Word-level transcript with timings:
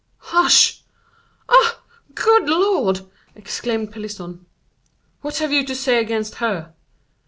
"Hush!" 0.33 0.81
"Ah! 1.47 1.79
Good 2.15 2.49
Lord!" 2.49 3.01
exclaimed 3.35 3.91
Pelisson. 3.91 4.47
"What 5.21 5.37
have 5.37 5.51
you 5.51 5.63
to 5.67 5.75
say 5.75 5.99
against 5.99 6.33
her?" 6.41 6.73